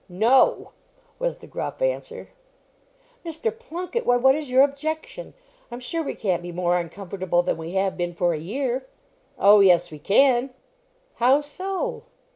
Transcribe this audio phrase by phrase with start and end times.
[0.09, 0.71] "No!"
[1.19, 2.29] was the gruff answer.
[3.23, 3.55] "Mr.
[3.55, 4.03] Plunket!
[4.03, 5.35] Why, what is your objection?
[5.69, 8.87] I'm sure we can't be more uncomfortable than we have been for a year."
[9.37, 10.55] "Oh, yes, we can."
[11.17, 12.05] "How so?"